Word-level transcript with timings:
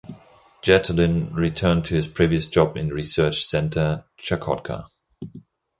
Yetylin 0.63 1.31
returned 1.31 1.85
to 1.85 1.93
his 1.93 2.07
previous 2.07 2.47
job 2.47 2.75
in 2.75 2.89
research 2.89 3.45
centre 3.45 4.03
"Chukotka". 4.17 4.87